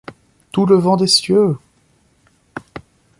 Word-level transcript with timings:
Tout 0.51 0.65
le 0.65 0.73
vent 0.77 0.97
des 0.97 1.05
cieux! 1.05 1.57